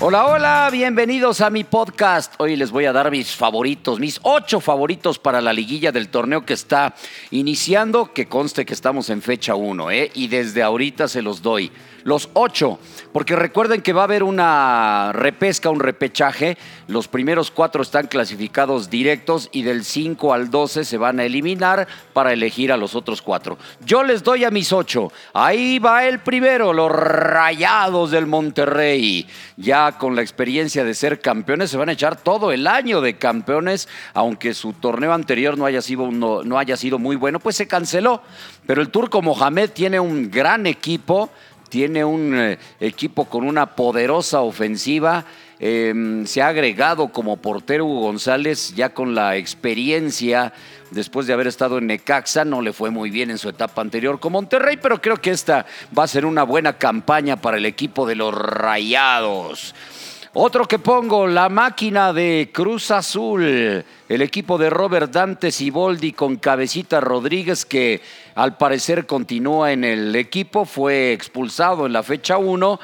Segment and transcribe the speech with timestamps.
[0.00, 2.32] Hola, hola, bienvenidos a mi podcast.
[2.38, 6.46] Hoy les voy a dar mis favoritos, mis ocho favoritos para la liguilla del torneo
[6.46, 6.94] que está
[7.32, 10.12] iniciando, que conste que estamos en fecha 1, ¿eh?
[10.14, 11.72] Y desde ahorita se los doy.
[12.04, 12.78] Los ocho,
[13.12, 16.56] porque recuerden que va a haber una repesca, un repechaje.
[16.86, 21.86] Los primeros cuatro están clasificados directos y del 5 al 12 se van a eliminar
[22.12, 23.58] para elegir a los otros cuatro.
[23.84, 25.12] Yo les doy a mis ocho.
[25.34, 29.26] Ahí va el primero, los Rayados del Monterrey.
[29.56, 33.16] Ya con la experiencia de ser campeones, se van a echar todo el año de
[33.16, 37.56] campeones, aunque su torneo anterior no haya sido, no, no haya sido muy bueno, pues
[37.56, 38.22] se canceló.
[38.66, 41.30] Pero el turco Mohamed tiene un gran equipo
[41.68, 45.24] tiene un eh, equipo con una poderosa ofensiva.
[45.60, 50.52] Em, se ha agregado como portero Hugo González ya con la experiencia
[50.92, 52.44] después de haber estado en Necaxa.
[52.44, 55.66] No le fue muy bien en su etapa anterior con Monterrey, pero creo que esta
[55.98, 59.74] va a ser una buena campaña para el equipo de los Rayados.
[60.34, 66.36] Otro que pongo, la máquina de Cruz Azul, el equipo de Robert Dante Siboldi con
[66.36, 68.00] Cabecita Rodríguez, que
[68.36, 72.78] al parecer continúa en el equipo, fue expulsado en la fecha 1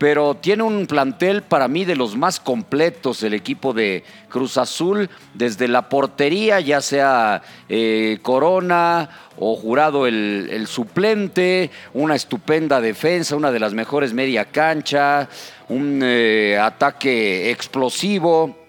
[0.00, 5.10] pero tiene un plantel para mí de los más completos el equipo de Cruz Azul,
[5.34, 13.52] desde la portería, ya sea eh, Corona o jurado el, suplente, una estupenda defensa, una
[13.52, 15.28] de las mejores media cancha,
[15.68, 18.59] un eh, ataque explosivo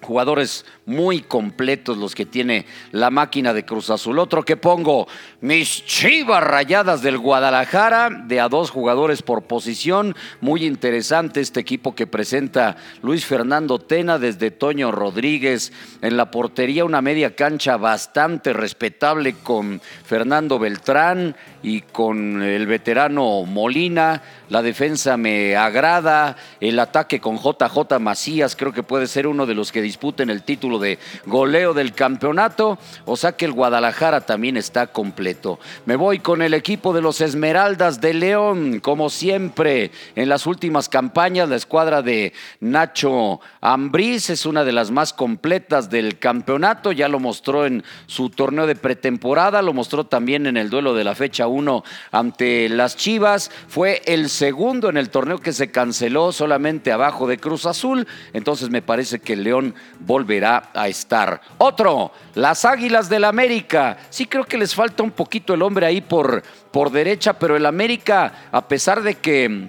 [0.00, 4.18] Jugadores muy completos los que tiene la máquina de Cruz Azul.
[4.20, 5.08] Otro que pongo,
[5.40, 10.14] mis chivas rayadas del Guadalajara, de a dos jugadores por posición.
[10.40, 15.72] Muy interesante este equipo que presenta Luis Fernando Tena desde Toño Rodríguez.
[16.00, 23.44] En la portería una media cancha bastante respetable con Fernando Beltrán y con el veterano
[23.44, 24.22] Molina.
[24.48, 26.36] La defensa me agrada.
[26.60, 30.42] El ataque con JJ Macías creo que puede ser uno de los que disputen el
[30.42, 32.78] título de goleo del campeonato.
[33.06, 35.58] O sea que el Guadalajara también está completo.
[35.86, 38.80] Me voy con el equipo de los Esmeraldas de León.
[38.80, 44.90] Como siempre, en las últimas campañas, la escuadra de Nacho Ambriz es una de las
[44.90, 46.92] más completas del campeonato.
[46.92, 49.62] Ya lo mostró en su torneo de pretemporada.
[49.62, 51.82] Lo mostró también en el duelo de la fecha 1
[52.12, 53.50] ante las Chivas.
[53.68, 58.06] Fue el segundo en el torneo que se canceló solamente abajo de Cruz Azul.
[58.34, 61.40] Entonces me parece que el León volverá a estar.
[61.58, 63.98] Otro, las Águilas del América.
[64.10, 67.66] Sí creo que les falta un poquito el hombre ahí por, por derecha, pero el
[67.66, 69.68] América, a pesar de que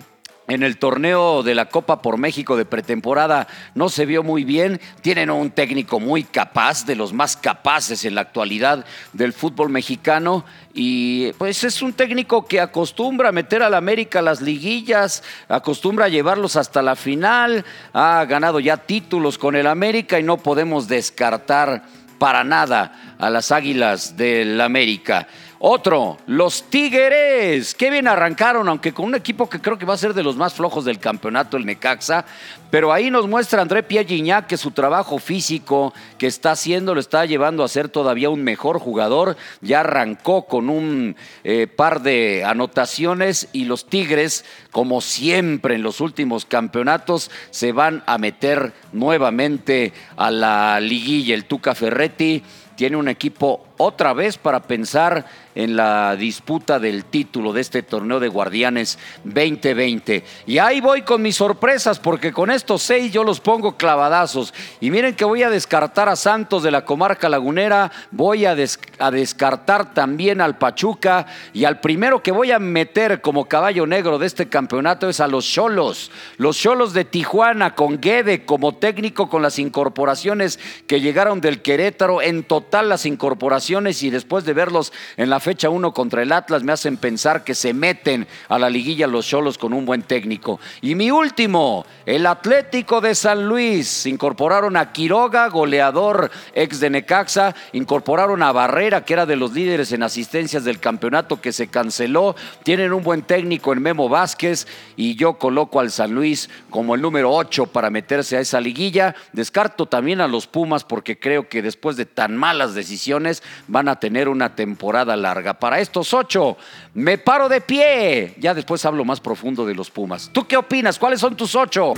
[0.50, 4.82] en el torneo de la Copa por México de pretemporada no se vio muy bien.
[5.02, 8.84] Tienen un técnico muy capaz, de los más capaces en la actualidad
[9.14, 10.44] del fútbol mexicano.
[10.74, 16.10] Y pues es un técnico que acostumbra a meter al América las liguillas, acostumbra a
[16.10, 17.64] llevarlos hasta la final.
[17.94, 21.84] Ha ganado ya títulos con el América y no podemos descartar
[22.18, 25.28] para nada a las Águilas del América.
[25.62, 27.76] Otro, los Tigres.
[27.76, 30.38] Qué bien arrancaron, aunque con un equipo que creo que va a ser de los
[30.38, 32.24] más flojos del campeonato, el Necaxa.
[32.72, 37.26] Pero ahí nos muestra André Pierre que su trabajo físico que está haciendo lo está
[37.26, 39.36] llevando a ser todavía un mejor jugador.
[39.60, 46.00] Ya arrancó con un eh, par de anotaciones y los Tigres, como siempre en los
[46.00, 51.36] últimos campeonatos, se van a meter nuevamente a la liguilla.
[51.36, 52.44] El Tuca Ferretti
[52.80, 55.26] tiene un equipo otra vez para pensar
[55.56, 60.24] en la disputa del título de este torneo de Guardianes 2020.
[60.46, 64.54] Y ahí voy con mis sorpresas, porque con estos seis yo los pongo clavadazos.
[64.82, 68.56] Y miren que voy a descartar a Santos de la comarca lagunera, voy a,
[69.00, 74.20] a descartar también al Pachuca y al primero que voy a meter como caballo negro
[74.20, 76.12] de este campeonato es a los Cholos.
[76.36, 82.22] Los Cholos de Tijuana con Guede como técnico con las incorporaciones que llegaron del Querétaro,
[82.22, 86.64] en total las incorporaciones y después de verlos en la fecha 1 contra el Atlas
[86.64, 90.60] me hacen pensar que se meten a la liguilla los Cholos con un buen técnico.
[90.82, 94.08] Y mi último, el Atlético de San Luis.
[94.08, 97.54] Incorporaron a Quiroga, goleador ex de Necaxa.
[97.74, 102.36] Incorporaron a Barrera, que era de los líderes en asistencias del campeonato que se canceló.
[102.64, 107.02] Tienen un buen técnico en Memo Vázquez y yo coloco al San Luis como el
[107.04, 109.16] número 8 para meterse a esa liguilla.
[109.32, 114.00] Descarto también a los Pumas porque creo que después de tan malas decisiones van a
[114.00, 115.54] tener una temporada larga.
[115.54, 116.58] Para estos ocho,
[116.94, 118.36] me paro de pie.
[118.38, 120.30] Ya después hablo más profundo de los Pumas.
[120.32, 120.98] ¿Tú qué opinas?
[121.00, 121.94] ¿Cuáles son tus ocho?